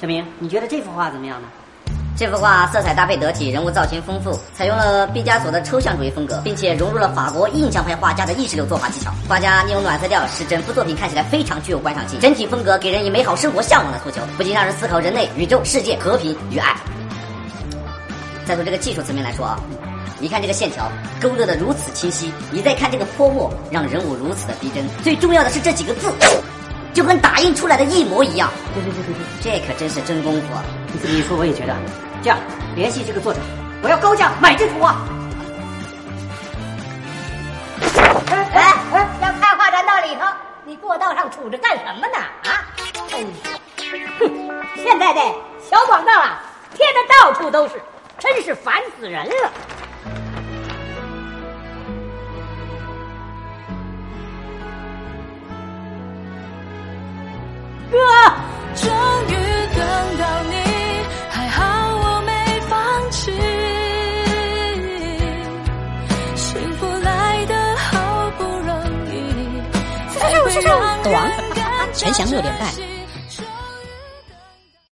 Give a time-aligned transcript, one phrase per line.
[0.00, 1.48] 小明，你觉得这幅画怎么样呢？
[2.16, 9.12] 这幅画色彩搭配得体，人物造型丰富，采用了毕加索的抽象主义风格，并且融入了法国印象派画家的意识流作画技巧。
[9.28, 12.18] 画家利用暖色调，使整幅作品看起来非常具有观赏性。
[12.20, 16.76] 整体风格给人以美好生活向往的诉求，不禁让人思考人类、宇宙、世界、和平与爱。
[18.44, 19.60] 再从这个技术层面来说啊，
[20.20, 20.90] 你看这个线条
[21.20, 24.84] 勾勒的如此清晰，你再看这个泼墨，让人物如此的逼真。
[25.02, 26.12] 最重要的是这几个字。
[26.98, 28.50] 就跟打印出来的一模一样。
[28.74, 30.48] 对对对对对，这可真是真功夫。
[30.92, 31.72] 你这么一说，我也觉得。
[32.24, 32.36] 这样，
[32.74, 33.38] 联系这个作者，
[33.84, 34.96] 我要高价买这幅画。
[38.32, 39.08] 哎哎哎！
[39.22, 40.26] 要看画展到里头，
[40.64, 42.18] 你过道上杵着干什么呢？
[42.50, 42.66] 啊！
[44.18, 44.28] 哼，
[44.82, 45.20] 现在的
[45.70, 46.42] 小广告啊，
[46.74, 47.80] 贴的到处都是，
[48.18, 49.52] 真是烦死人了。
[58.80, 58.88] 终
[59.28, 59.34] 于
[59.76, 59.80] 等
[60.18, 60.54] 到你，
[61.30, 61.58] 还好
[61.96, 62.30] 我没
[62.68, 63.32] 放弃。
[66.36, 68.70] 幸福来的好不容
[69.12, 69.14] 易，
[70.12, 70.68] 叔叔叔叔，
[71.04, 71.14] 短，
[71.92, 72.97] 全祥六点半。